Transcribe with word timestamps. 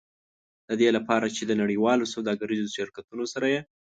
د 0.67 0.71
دې 0.81 0.89
لپاره 0.97 1.27
چې 1.35 1.43
د 1.45 1.51
نړیوالو 1.61 2.11
سوداګریزو 2.13 2.73
شرکتونو 2.77 3.23
سره 3.33 3.47
یې. 3.53 3.61